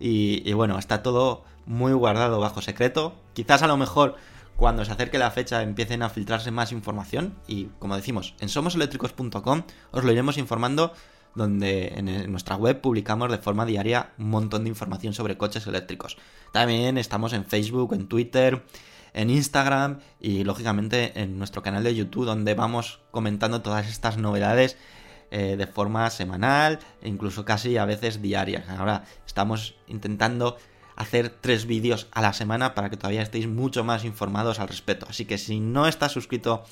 [0.00, 3.14] Y, y, bueno, está todo muy guardado bajo secreto.
[3.34, 4.16] Quizás a lo mejor
[4.56, 7.34] cuando se acerque la fecha empiecen a filtrarse más información.
[7.46, 9.62] Y como decimos, en somoseléctricos.com
[9.92, 10.92] os lo iremos informando
[11.34, 16.16] donde en nuestra web publicamos de forma diaria un montón de información sobre coches eléctricos.
[16.52, 18.62] También estamos en Facebook, en Twitter,
[19.12, 24.76] en Instagram y lógicamente en nuestro canal de YouTube donde vamos comentando todas estas novedades
[25.30, 28.64] eh, de forma semanal e incluso casi a veces diaria.
[28.76, 30.56] Ahora estamos intentando
[30.96, 35.06] hacer tres vídeos a la semana para que todavía estéis mucho más informados al respecto.
[35.08, 36.64] Así que si no estás suscrito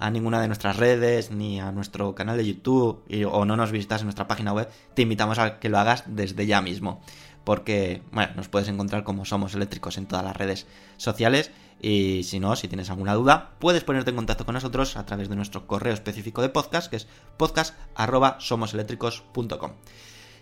[0.00, 4.00] a ninguna de nuestras redes ni a nuestro canal de YouTube o no nos visitas
[4.00, 7.00] en nuestra página web, te invitamos a que lo hagas desde ya mismo.
[7.44, 12.40] Porque, bueno, nos puedes encontrar como Somos Eléctricos en todas las redes sociales y si
[12.40, 15.66] no, si tienes alguna duda, puedes ponerte en contacto con nosotros a través de nuestro
[15.66, 19.70] correo específico de podcast, que es podcast.somoseléctricos.com.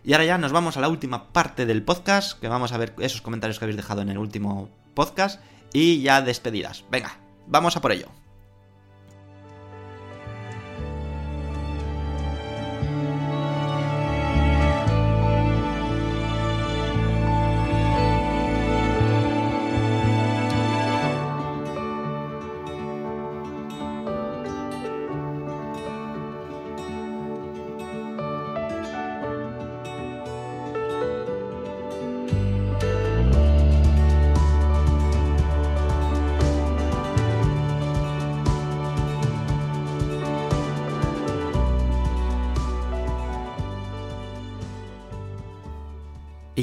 [0.04, 2.94] Y ahora ya nos vamos a la última parte del podcast, que vamos a ver
[2.98, 5.40] esos comentarios que habéis dejado en el último podcast
[5.72, 6.84] y ya despedidas.
[6.90, 8.17] Venga, vamos a por ello.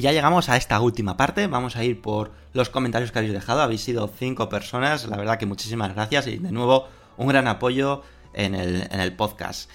[0.05, 3.63] Ya llegamos a esta última parte, vamos a ir por los comentarios que habéis dejado,
[3.63, 6.87] habéis sido cinco personas, la verdad que muchísimas gracias y de nuevo
[7.17, 9.67] un gran apoyo en el, en el podcast.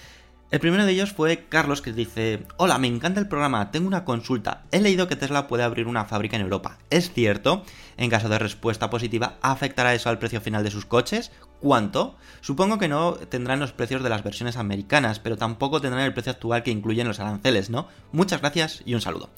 [0.53, 4.05] El primero de ellos fue Carlos que dice, hola, me encanta el programa, tengo una
[4.05, 7.65] consulta, he leído que Tesla puede abrir una fábrica en Europa, ¿es cierto?
[7.97, 11.33] En caso de respuesta positiva, ¿afectará eso al precio final de sus coches?
[11.59, 12.15] ¿Cuánto?
[12.41, 16.31] Supongo que no tendrán los precios de las versiones americanas, pero tampoco tendrán el precio
[16.31, 17.89] actual que incluyen los aranceles, ¿no?
[18.13, 19.29] Muchas gracias y un saludo.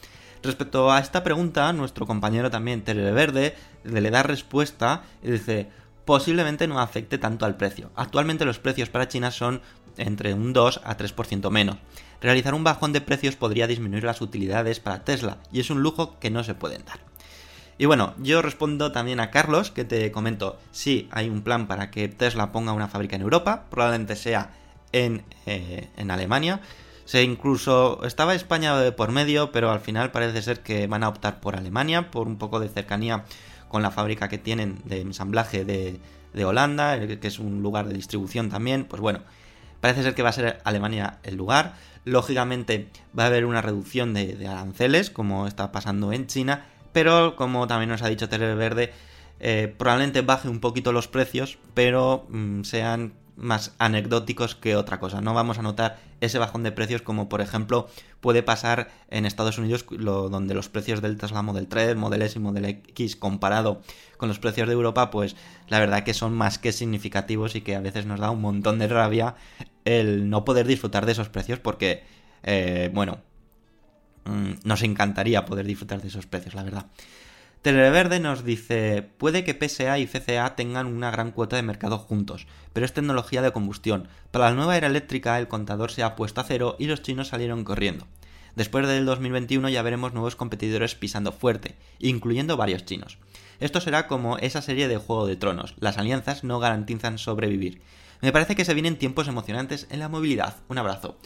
[0.43, 5.69] Respecto a esta pregunta, nuestro compañero también, Televerde, le da respuesta y dice,
[6.05, 7.91] posiblemente no afecte tanto al precio.
[7.95, 9.63] Actualmente los precios para China son
[9.97, 11.77] entre un 2 a 3% menos.
[12.21, 16.19] Realizar un bajón de precios podría disminuir las utilidades para Tesla y es un lujo
[16.19, 17.01] que no se pueden dar.
[17.79, 21.91] Y bueno, yo respondo también a Carlos, que te comento, sí, hay un plan para
[21.91, 24.51] que Tesla ponga una fábrica en Europa, probablemente sea
[24.93, 26.61] en, eh, en Alemania,
[27.13, 31.41] se incluso estaba España por medio, pero al final parece ser que van a optar
[31.41, 33.27] por Alemania, por un poco de cercanía
[33.69, 36.01] con la fábrica que tienen de ensamblaje de,
[36.43, 38.87] Holanda, que es un lugar de distribución también.
[38.87, 39.21] Pues bueno,
[39.83, 41.75] parece ser que va a ser Alemania el lugar.
[42.07, 47.67] Lógicamente va a haber una reducción de, aranceles, como está pasando en China, pero como
[47.67, 48.91] también nos ha dicho Televerde,
[49.39, 55.21] eh, probablemente baje un poquito los precios, pero mm, sean más anecdóticos que otra cosa.
[55.21, 57.89] No vamos a notar ese bajón de precios como por ejemplo
[58.21, 62.43] puede pasar en Estados Unidos donde los precios del Tesla Model 3, Model S y
[62.43, 63.83] Model X comparado
[64.17, 65.35] con los precios de Europa pues
[65.69, 68.79] la verdad que son más que significativos y que a veces nos da un montón
[68.79, 69.35] de rabia
[69.85, 72.05] el no poder disfrutar de esos precios porque
[72.45, 73.19] eh, bueno
[74.25, 76.87] mm, nos encantaría poder disfrutar de esos precios la verdad.
[77.63, 82.49] Televerde nos dice, puede que PSA y FCA tengan una gran cuota de mercado juntos,
[82.73, 84.09] pero es tecnología de combustión.
[84.33, 87.29] Para la nueva era eléctrica el contador se ha puesto a cero y los chinos
[87.29, 88.09] salieron corriendo.
[88.57, 93.19] Después del 2021 ya veremos nuevos competidores pisando fuerte, incluyendo varios chinos.
[93.61, 97.81] Esto será como esa serie de Juego de Tronos, las alianzas no garantizan sobrevivir.
[98.23, 100.57] Me parece que se vienen tiempos emocionantes en la movilidad.
[100.67, 101.17] Un abrazo.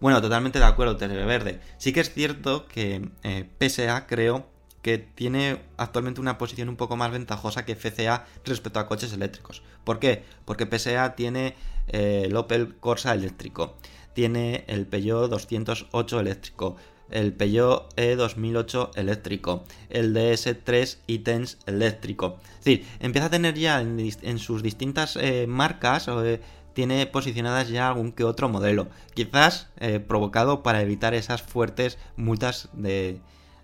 [0.00, 1.60] Bueno, totalmente de acuerdo, Televerde.
[1.76, 4.50] Sí que es cierto que eh, PSA creo
[4.82, 9.62] que tiene actualmente una posición un poco más ventajosa que FCA respecto a coches eléctricos.
[9.84, 10.24] ¿Por qué?
[10.44, 11.54] Porque PSA tiene
[11.88, 13.76] eh, el Opel Corsa eléctrico,
[14.12, 16.76] tiene el Peugeot 208 eléctrico,
[17.10, 22.38] el Peugeot E2008 eléctrico, el DS3 e eléctrico.
[22.58, 26.40] Es decir, empieza a tener ya en, sus distintas eh, marcas eh,
[26.72, 29.68] tiene posicionadas ya algún que otro modelo, quizás
[30.08, 33.20] provocado para evitar esas fuertes multas de,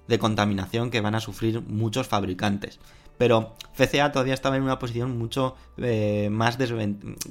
[0.09, 2.81] de contaminación que van a sufrir muchos fabricantes.
[3.19, 6.57] Pero FCA todavía estaba en una posición mucho eh, más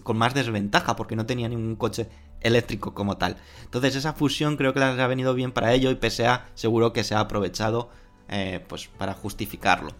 [0.04, 2.10] con más desventaja porque no tenía ningún coche
[2.42, 3.38] eléctrico como tal.
[3.64, 7.04] Entonces esa fusión creo que les ha venido bien para ello y PSA seguro que
[7.04, 7.90] se ha aprovechado
[8.30, 9.92] eh, pues para justificarlo.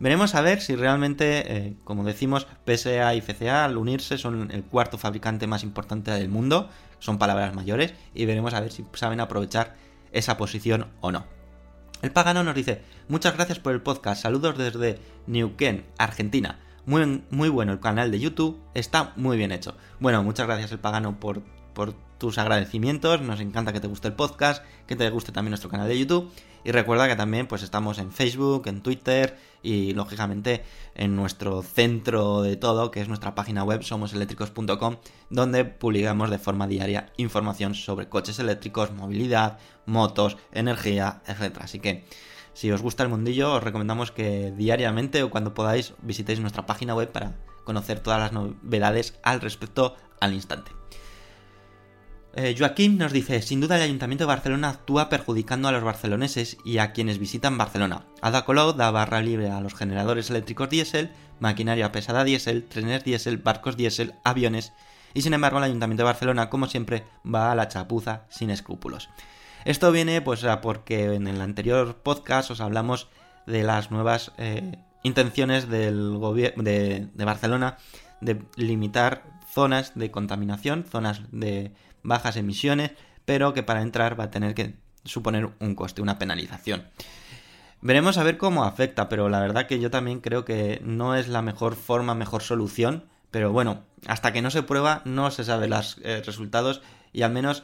[0.00, 4.64] Veremos a ver si realmente, eh, como decimos, PSA y FCA al unirse son el
[4.64, 9.20] cuarto fabricante más importante del mundo, son palabras mayores, y veremos a ver si saben
[9.20, 9.76] aprovechar
[10.12, 11.39] esa posición o no.
[12.02, 16.58] El pagano nos dice, muchas gracias por el podcast, saludos desde Neuquén, Argentina.
[16.86, 19.76] Muy, muy bueno el canal de YouTube, está muy bien hecho.
[19.98, 21.42] Bueno, muchas gracias el pagano por,
[21.74, 25.70] por tus agradecimientos, nos encanta que te guste el podcast, que te guste también nuestro
[25.70, 26.30] canal de YouTube
[26.62, 30.62] y recuerda que también pues estamos en Facebook, en Twitter y lógicamente
[30.94, 34.96] en nuestro centro de todo, que es nuestra página web somoseléctricos.com,
[35.30, 41.56] donde publicamos de forma diaria información sobre coches eléctricos, movilidad, motos, energía, etc.
[41.62, 42.04] Así que
[42.52, 46.94] si os gusta el mundillo, os recomendamos que diariamente o cuando podáis visitéis nuestra página
[46.94, 50.79] web para conocer todas las novedades al respecto al instante.
[52.36, 56.58] Eh, Joaquín nos dice, sin duda el Ayuntamiento de Barcelona actúa perjudicando a los barceloneses
[56.64, 58.04] y a quienes visitan Barcelona.
[58.22, 61.10] Ada Colau da barra libre a los generadores eléctricos diésel,
[61.40, 64.72] maquinaria pesada diésel, trenes diésel, barcos diésel, aviones,
[65.12, 69.08] y sin embargo el Ayuntamiento de Barcelona, como siempre, va a la chapuza sin escrúpulos.
[69.64, 73.08] Esto viene pues porque en el anterior podcast os hablamos
[73.46, 77.76] de las nuevas eh, intenciones del gobierno de Barcelona
[78.20, 81.72] de limitar zonas de contaminación, zonas de
[82.02, 82.92] bajas emisiones,
[83.24, 84.74] pero que para entrar va a tener que
[85.04, 86.84] suponer un coste, una penalización.
[87.82, 91.28] Veremos a ver cómo afecta, pero la verdad que yo también creo que no es
[91.28, 95.68] la mejor forma, mejor solución, pero bueno, hasta que no se prueba no se sabe
[95.68, 96.82] los eh, resultados
[97.12, 97.62] y al menos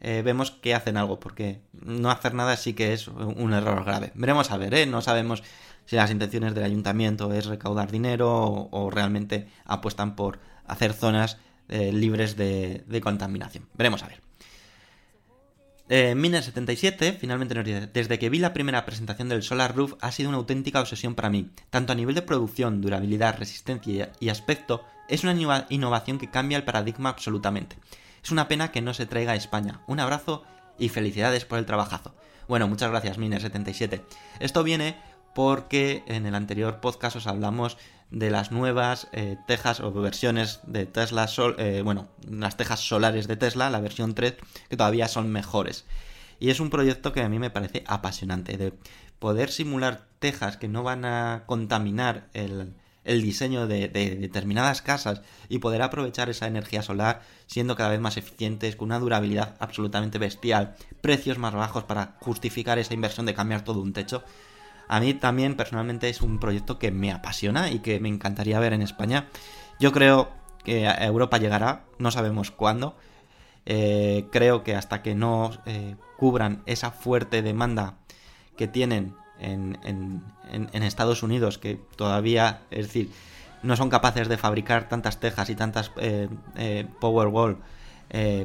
[0.00, 4.12] eh, vemos que hacen algo, porque no hacer nada sí que es un error grave.
[4.14, 4.86] Veremos a ver, ¿eh?
[4.86, 5.42] No sabemos
[5.84, 11.38] si las intenciones del ayuntamiento es recaudar dinero o realmente apuestan por hacer zonas
[11.68, 13.68] eh, libres de, contaminación.
[13.74, 14.20] Veremos a ver.
[15.90, 20.12] Eh, Miner77 finalmente nos dice, desde que vi la primera presentación del Solar Roof ha
[20.12, 21.50] sido una auténtica obsesión para mí.
[21.70, 26.64] Tanto a nivel de producción, durabilidad, resistencia y aspecto, es una innovación que cambia el
[26.64, 27.76] paradigma absolutamente.
[28.22, 29.80] Es una pena que no se traiga a España.
[29.86, 30.44] Un abrazo
[30.78, 32.14] y felicidades por el trabajazo.
[32.46, 34.02] Bueno, muchas gracias Miner77.
[34.40, 34.96] Esto viene
[35.34, 37.78] porque en el anterior podcast os hablamos
[38.10, 43.28] de las nuevas eh, tejas o versiones de Tesla, Sol, eh, bueno, las tejas solares
[43.28, 44.34] de Tesla, la versión 3,
[44.68, 45.84] que todavía son mejores.
[46.40, 48.72] Y es un proyecto que a mí me parece apasionante, de
[49.18, 55.22] poder simular tejas que no van a contaminar el, el diseño de, de, determinadas casas
[55.48, 60.18] y poder aprovechar esa energía solar siendo cada vez más eficientes, con una durabilidad absolutamente
[60.18, 64.22] bestial, precios más bajos para justificar esa inversión de cambiar todo un techo.
[64.88, 68.72] A mí también personalmente es un proyecto que me apasiona y que me encantaría ver
[68.72, 69.26] en España.
[69.78, 70.30] Yo creo
[70.64, 72.96] que a Europa llegará, no sabemos cuándo.
[73.66, 77.98] Eh, creo que hasta que no eh, cubran esa fuerte demanda
[78.56, 79.78] que tienen en,
[80.72, 83.10] Estados Unidos, que todavía, es decir,
[83.62, 87.58] no son capaces de fabricar tantas tejas y tantas eh, Powerwall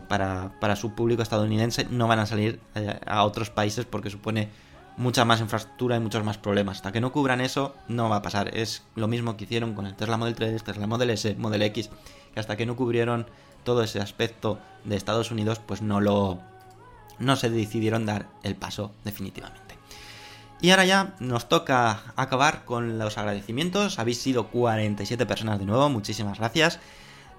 [0.10, 2.60] para, para su público estadounidense, no van a salir
[3.08, 4.50] a otros países porque supone
[4.98, 6.78] mucha más infraestructura y muchos más problemas.
[6.78, 8.56] Hasta que no cubran eso, no va a pasar.
[8.56, 11.90] Es lo mismo que hicieron con el Tesla Model 3, Tesla Model S, Model X,
[12.34, 13.28] que hasta que no cubrieron
[13.64, 16.40] todo ese aspecto de Estados Unidos, pues no lo.
[17.20, 19.78] no se decidieron dar el paso definitivamente.
[20.62, 24.00] Y ahora ya nos toca acabar con los agradecimientos.
[24.00, 26.80] Habéis sido 47 personas de nuevo, muchísimas gracias.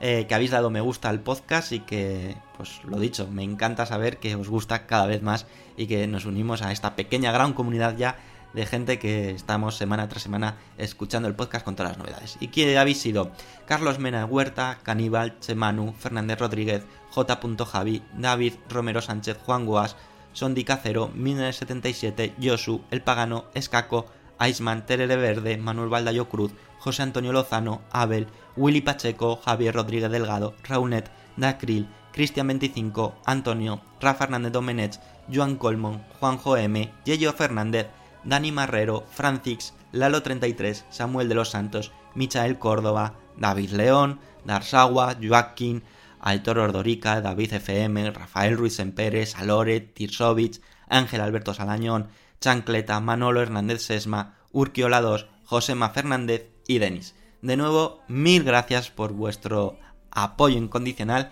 [0.07, 3.87] Eh, que habéis dado me gusta al podcast y que, pues lo dicho, me encanta
[3.87, 5.47] saber que os gusta cada vez más
[5.79, 8.19] y que nos unimos a esta pequeña gran comunidad ya
[8.53, 12.37] de gente que estamos semana tras semana escuchando el podcast con todas las novedades.
[12.39, 13.33] ¿Y quién habéis sido?
[13.65, 17.41] Carlos Mena Huerta, Caníbal, Chemanu, Fernández Rodríguez, J.
[17.65, 19.97] Javi, David, Romero Sánchez, Juan Guas,
[20.35, 24.05] Sondi Cacero, 1977, Josu, El Pagano, Escaco,
[24.39, 30.55] Iceman, Terere Verde, Manuel Valdayo Cruz, José Antonio Lozano, Abel, Willy Pacheco, Javier Rodríguez Delgado,
[30.63, 35.01] Raunet, Dacril, Cristian 25, Antonio, Rafa Hernández Domenech,
[35.33, 37.89] Joan Colmon, Juanjo M, Yello Fernández,
[38.23, 45.83] Dani Marrero, Francix, Lalo 33, Samuel de los Santos, Michael Córdoba, David León, Darsagua, Joaquín,
[46.21, 52.09] Aitor Ordorica, David FM, Rafael Ruiz Pérez, Alore, Tirsovich, Ángel Alberto Salañón,
[52.41, 57.15] Chancleta, Manolo Hernández Sesma, Urquiola 2, Josema Fernández y Denis.
[57.45, 59.77] De nuevo, mil gracias por vuestro
[60.11, 61.31] apoyo incondicional.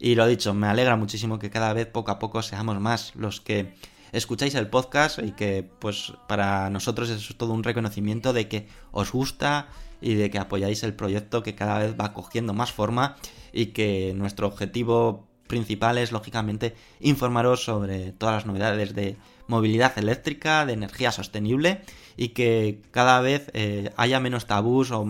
[0.00, 3.40] Y lo dicho, me alegra muchísimo que cada vez poco a poco seamos más los
[3.40, 3.72] que
[4.10, 9.12] escucháis el podcast y que pues para nosotros es todo un reconocimiento de que os
[9.12, 9.68] gusta
[10.00, 13.14] y de que apoyáis el proyecto que cada vez va cogiendo más forma
[13.52, 20.66] y que nuestro objetivo principal es lógicamente informaros sobre todas las novedades de movilidad eléctrica,
[20.66, 21.82] de energía sostenible
[22.16, 25.04] y que cada vez eh, haya menos tabús o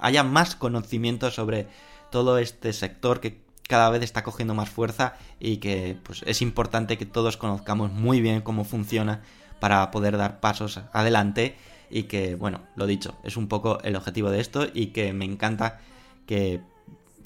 [0.00, 1.68] haya más conocimiento sobre
[2.10, 6.98] todo este sector que cada vez está cogiendo más fuerza y que pues, es importante
[6.98, 9.22] que todos conozcamos muy bien cómo funciona
[9.60, 11.56] para poder dar pasos adelante
[11.90, 15.24] y que, bueno, lo dicho, es un poco el objetivo de esto y que me
[15.24, 15.80] encanta
[16.26, 16.60] que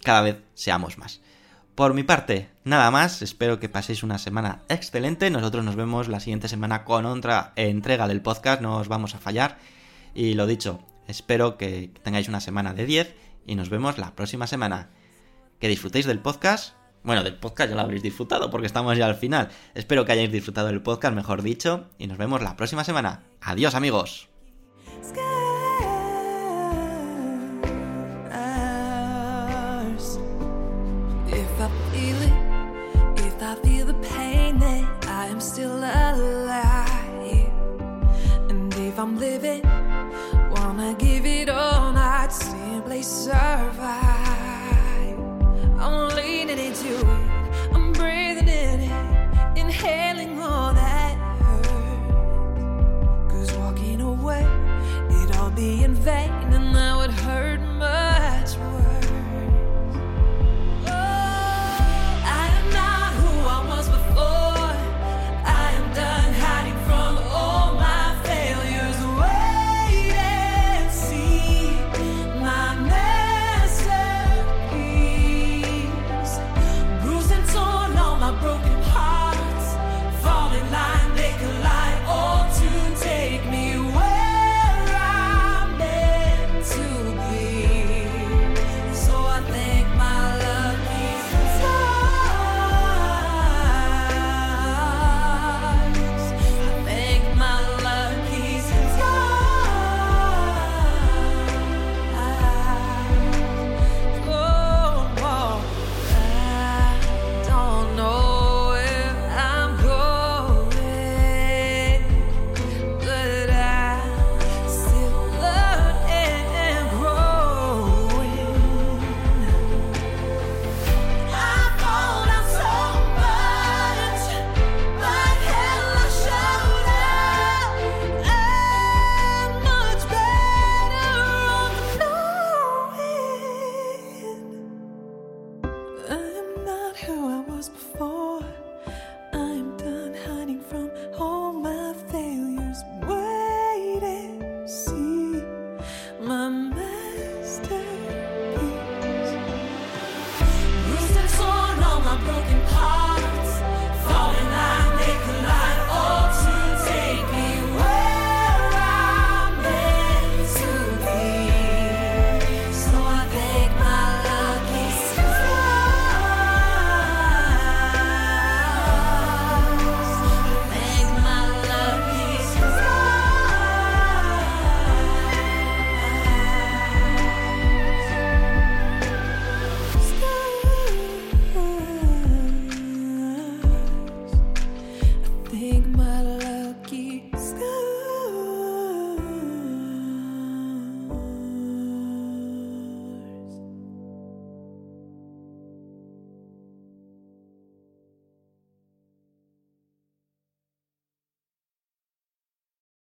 [0.03, 1.21] cada vez seamos más.
[1.75, 6.21] Por mi parte, nada más, espero que paséis una semana excelente, nosotros nos vemos la
[6.21, 9.59] siguiente semana con otra entrega del podcast, no os vamos a fallar.
[10.15, 13.15] Y lo dicho, espero que tengáis una semana de 10
[13.47, 14.91] y nos vemos la próxima semana.
[15.59, 19.15] Que disfrutéis del podcast, bueno, del podcast ya lo habréis disfrutado porque estamos ya al
[19.15, 23.25] final, espero que hayáis disfrutado del podcast, mejor dicho, y nos vemos la próxima semana.
[23.41, 24.29] Adiós amigos.
[25.03, 25.43] scars.
[31.29, 31.59] If
[43.03, 44.02] survive.